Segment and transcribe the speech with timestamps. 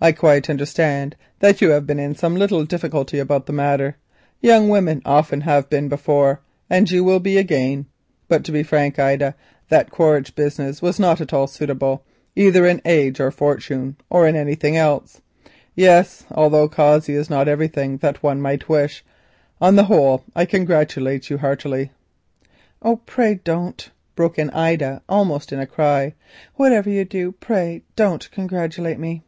[0.00, 3.96] I quite understand that you have been in some difficulty about the matter;
[4.42, 7.86] young women often have been before you, and will be again.
[8.28, 9.34] But to be frank, Ida,
[9.70, 12.04] that Quaritch business was not at all suitable,
[12.36, 15.22] either in age, fortune, or in anything else.
[15.74, 19.02] Yes, although Cossey is not everything that one might wish,
[19.58, 21.40] on the whole I congratulate you."
[22.82, 26.12] "Oh, pray don't," broke in Ida, almost with a cry.
[26.56, 29.22] "Whatever you do, pray do not congratulate me!"